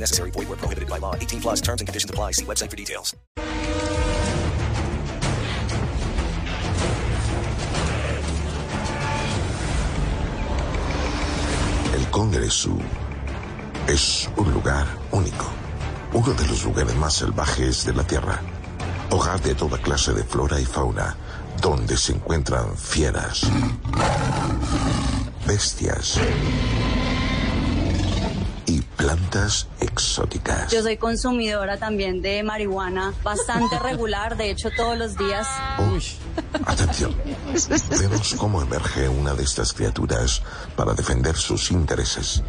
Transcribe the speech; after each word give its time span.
Necessary. 0.00 0.30
Void 0.30 0.48
where 0.48 0.56
prohibited 0.56 0.88
by 0.88 0.98
law. 0.98 1.14
18 1.14 1.40
plus 1.40 1.60
terms 1.60 1.80
and 1.80 1.88
conditions 1.88 2.10
apply. 2.10 2.32
See 2.32 2.44
website 2.44 2.70
for 2.70 2.76
details. 2.76 3.14
El 11.94 12.10
Congreso 12.10 12.76
es 13.86 14.28
un 14.36 14.52
lugar 14.52 14.86
único, 15.10 15.46
uno 16.12 16.32
de 16.34 16.46
los 16.46 16.64
lugares 16.64 16.94
más 16.96 17.14
salvajes 17.14 17.84
de 17.84 17.94
la 17.94 18.04
Tierra, 18.04 18.40
hogar 19.10 19.40
de 19.40 19.54
toda 19.54 19.78
clase 19.78 20.12
de 20.12 20.24
flora 20.24 20.60
y 20.60 20.64
fauna, 20.64 21.16
donde 21.60 21.96
se 21.96 22.12
encuentran 22.12 22.76
fieras, 22.76 23.42
bestias 25.46 26.18
plantas 28.98 29.68
exóticas. 29.80 30.70
Yo 30.70 30.82
soy 30.82 30.98
consumidora 30.98 31.78
también 31.78 32.20
de 32.20 32.42
marihuana 32.42 33.14
bastante 33.22 33.78
regular, 33.82 34.36
de 34.36 34.50
hecho 34.50 34.70
todos 34.76 34.98
los 34.98 35.16
días. 35.16 35.46
Uy, 35.90 36.04
atención. 36.66 37.14
Vemos 37.98 38.34
cómo 38.34 38.60
emerge 38.60 39.08
una 39.08 39.32
de 39.34 39.44
estas 39.44 39.72
criaturas 39.72 40.42
para 40.76 40.92
defender 40.92 41.36
sus 41.36 41.70
intereses. 41.70 42.42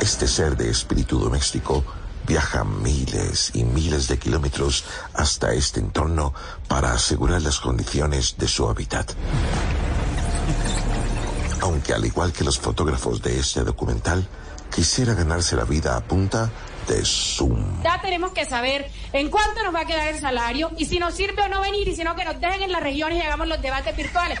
Este 0.00 0.28
ser 0.28 0.56
de 0.56 0.70
espíritu 0.70 1.18
doméstico 1.18 1.82
viaja 2.26 2.62
miles 2.62 3.50
y 3.54 3.64
miles 3.64 4.06
de 4.08 4.18
kilómetros 4.18 4.84
hasta 5.14 5.54
este 5.54 5.80
entorno 5.80 6.34
para 6.68 6.92
asegurar 6.92 7.40
las 7.40 7.58
condiciones 7.58 8.36
de 8.36 8.46
su 8.46 8.68
hábitat. 8.68 9.14
Aunque 11.68 11.92
al 11.92 12.02
igual 12.02 12.32
que 12.32 12.44
los 12.44 12.58
fotógrafos 12.58 13.20
de 13.20 13.38
este 13.38 13.62
documental, 13.62 14.26
quisiera 14.74 15.12
ganarse 15.12 15.54
la 15.54 15.64
vida 15.64 15.98
a 15.98 16.00
punta 16.00 16.50
de 16.88 17.04
Zoom. 17.04 17.82
Ya 17.82 18.00
tenemos 18.00 18.32
que 18.32 18.46
saber 18.46 18.90
en 19.12 19.28
cuánto 19.28 19.62
nos 19.62 19.74
va 19.74 19.80
a 19.80 19.84
quedar 19.84 20.08
el 20.08 20.18
salario 20.18 20.70
y 20.78 20.86
si 20.86 20.98
nos 20.98 21.14
sirve 21.14 21.42
o 21.42 21.48
no 21.48 21.60
venir 21.60 21.86
y 21.86 21.94
si 21.94 22.04
no 22.04 22.16
que 22.16 22.24
nos 22.24 22.40
dejen 22.40 22.62
en 22.62 22.72
las 22.72 22.82
regiones 22.82 23.18
y 23.18 23.20
hagamos 23.20 23.48
los 23.48 23.60
debates 23.60 23.94
virtuales. 23.94 24.40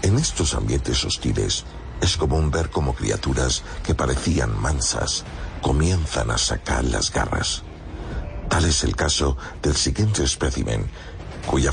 En 0.00 0.16
estos 0.16 0.54
ambientes 0.54 1.04
hostiles, 1.04 1.66
es 2.00 2.16
común 2.16 2.50
ver 2.50 2.70
como 2.70 2.94
criaturas 2.94 3.62
que 3.84 3.94
parecían 3.94 4.58
mansas 4.58 5.24
comienzan 5.60 6.30
a 6.30 6.38
sacar 6.38 6.84
las 6.84 7.12
garras. 7.12 7.64
Tal 8.48 8.64
es 8.64 8.82
el 8.82 8.96
caso 8.96 9.36
del 9.60 9.76
siguiente 9.76 10.24
espécimen, 10.24 10.88
cuya 11.46 11.72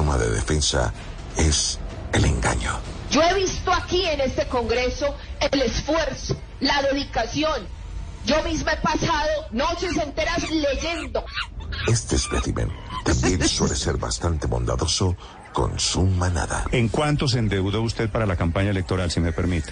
Forma 0.00 0.16
de 0.16 0.30
defensa 0.30 0.94
es 1.36 1.78
el 2.14 2.24
engaño. 2.24 2.80
Yo 3.10 3.20
he 3.22 3.34
visto 3.34 3.70
aquí 3.70 4.02
en 4.06 4.22
este 4.22 4.46
Congreso 4.46 5.14
el 5.52 5.60
esfuerzo, 5.60 6.36
la 6.60 6.80
dedicación. 6.90 7.66
Yo 8.24 8.42
misma 8.42 8.72
he 8.72 8.76
pasado 8.78 9.48
noches 9.50 9.94
enteras 9.98 10.48
leyendo. 10.50 11.22
Este 11.86 12.16
espécimen 12.16 12.72
también 13.04 13.46
suele 13.46 13.76
ser 13.76 13.98
bastante 13.98 14.46
bondadoso 14.46 15.14
con 15.52 15.78
su 15.78 16.02
manada. 16.04 16.64
¿En 16.72 16.88
cuánto 16.88 17.28
se 17.28 17.38
endeudó 17.38 17.82
usted 17.82 18.08
para 18.08 18.24
la 18.24 18.36
campaña 18.36 18.70
electoral, 18.70 19.10
si 19.10 19.20
me 19.20 19.32
permite? 19.32 19.70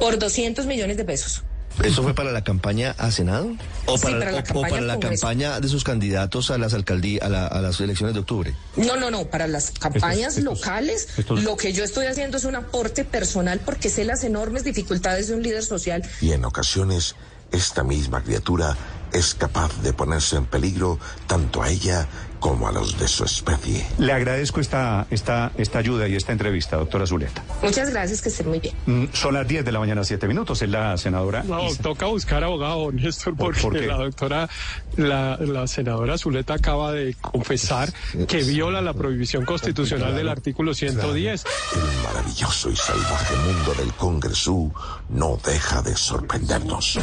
Por 0.00 0.18
200 0.18 0.66
millones 0.66 0.96
de 0.96 1.04
pesos. 1.04 1.44
¿Eso 1.84 2.02
fue 2.02 2.12
para 2.14 2.32
la 2.32 2.42
campaña 2.42 2.94
a 2.98 3.10
Senado? 3.10 3.52
¿O 3.86 3.96
Sí, 3.96 4.04
para, 4.04 4.18
la 4.18 4.36
o- 4.38 4.40
o 4.40 4.42
campaña 4.42 4.68
para 4.68 4.80
la 4.82 4.92
al 4.94 4.98
Congreso. 5.00 5.20
campaña 5.26 5.60
de 5.60 5.68
sus 5.68 5.84
candidatos 5.84 6.50
a 6.50 6.58
las 6.58 6.74
alcaldías, 6.74 7.22
a, 7.24 7.28
la- 7.28 7.46
a 7.46 7.60
las 7.62 7.80
elecciones 7.80 8.14
de 8.14 8.20
octubre? 8.20 8.54
No, 8.76 8.96
no, 8.96 9.10
no, 9.10 9.24
para 9.26 9.46
las 9.46 9.70
campañas 9.70 10.36
estos- 10.36 10.44
locales, 10.58 11.08
estos- 11.16 11.42
lo 11.42 11.56
que 11.56 11.72
yo 11.72 11.84
estoy 11.84 12.06
haciendo 12.06 12.36
es 12.36 12.44
un 12.44 12.56
aporte 12.56 13.04
personal 13.04 13.60
porque 13.64 13.90
sé 13.90 14.04
las 14.04 14.24
enormes 14.24 14.64
dificultades 14.64 15.28
de 15.28 15.34
un 15.34 15.42
líder 15.42 15.62
social. 15.64 16.02
Y 16.20 16.32
en 16.32 16.44
ocasiones, 16.44 17.14
esta 17.52 17.84
misma 17.84 18.22
criatura 18.22 18.76
es 19.12 19.34
capaz 19.34 19.80
de 19.82 19.92
ponerse 19.92 20.36
en 20.36 20.46
peligro 20.46 20.98
tanto 21.26 21.62
a 21.62 21.68
ella 21.70 22.06
como 22.40 22.68
a 22.68 22.72
los 22.72 22.96
de 22.98 23.08
su 23.08 23.24
especie. 23.24 23.84
Le 23.98 24.12
agradezco 24.12 24.60
esta, 24.60 25.06
esta, 25.10 25.50
esta 25.58 25.78
ayuda 25.80 26.06
y 26.06 26.14
esta 26.14 26.30
entrevista, 26.30 26.76
doctora 26.76 27.04
Zuleta. 27.04 27.42
Muchas 27.62 27.90
gracias, 27.90 28.22
que 28.22 28.28
estén 28.28 28.48
muy 28.48 28.60
bien. 28.60 28.74
Mm, 28.86 29.06
Son 29.12 29.34
las 29.34 29.46
10 29.48 29.64
de 29.64 29.72
la 29.72 29.80
mañana, 29.80 30.04
7 30.04 30.28
minutos. 30.28 30.62
Es 30.62 30.68
la 30.68 30.96
senadora. 30.98 31.42
No, 31.42 31.66
Isa. 31.66 31.82
toca 31.82 32.06
buscar 32.06 32.44
abogado, 32.44 32.92
Néstor, 32.92 33.34
porque 33.36 33.60
por 33.60 33.74
la 33.74 33.96
doctora, 33.96 34.48
la, 34.96 35.36
la 35.38 35.66
senadora 35.66 36.16
Zuleta 36.16 36.54
acaba 36.54 36.92
de 36.92 37.14
confesar 37.20 37.92
que 38.28 38.42
viola 38.44 38.80
la 38.82 38.94
prohibición 38.94 39.44
constitucional 39.44 40.14
del 40.14 40.28
artículo 40.28 40.74
110. 40.74 41.44
El 41.74 42.02
maravilloso 42.04 42.70
y 42.70 42.76
salvaje 42.76 43.34
mundo 43.36 43.74
del 43.74 43.92
Congreso 43.94 44.70
no 45.08 45.38
deja 45.44 45.82
de 45.82 45.96
sorprendernos. 45.96 46.98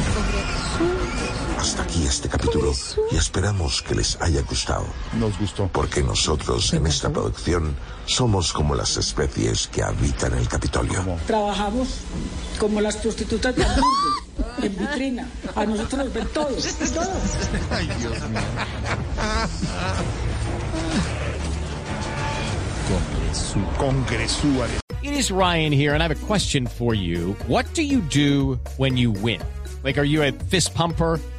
Hasta 1.57 1.83
aquí 1.83 2.05
este 2.05 2.29
capítulo 2.29 2.73
y 3.11 3.15
esperamos 3.15 3.81
que 3.81 3.95
les 3.95 4.21
haya 4.21 4.41
gustado. 4.41 4.85
Nos 5.13 5.37
gustó. 5.39 5.67
Porque 5.71 6.03
nosotros 6.03 6.73
en 6.73 6.85
esta 6.85 7.09
producción 7.09 7.75
somos 8.05 8.53
como 8.53 8.75
las 8.75 8.97
especies 8.97 9.67
que 9.67 9.81
habitan 9.81 10.33
el 10.33 10.47
Capitolio. 10.47 11.03
Trabajamos 11.25 11.87
como 12.59 12.81
las 12.81 12.97
prostitutas 12.97 13.55
de 13.55 13.63
Hamburgo, 13.63 13.89
en 14.61 14.77
vitrina. 14.77 15.29
A 15.55 15.65
nosotros 15.65 16.05
nos 16.05 16.13
ven 16.13 16.27
todos, 16.33 16.77
todos. 16.93 17.07
Ay, 17.71 17.89
Dios 17.99 18.19
mío. 18.29 18.41
Congreso. 23.77 24.47
It 25.01 25.13
is 25.13 25.31
Ryan 25.31 25.71
here, 25.71 25.93
and 25.93 26.01
I 26.01 26.07
have 26.07 26.23
a 26.23 26.25
question 26.25 26.65
for 26.65 26.93
you. 26.93 27.35
What 27.47 27.65
do 27.73 27.83
you 27.83 28.01
do 28.01 28.59
when 28.77 28.97
you 28.97 29.11
win? 29.11 29.41
Like, 29.83 29.97
are 29.97 30.03
you 30.03 30.23
a 30.23 30.31
fist 30.31 30.73
pumper? 30.73 31.19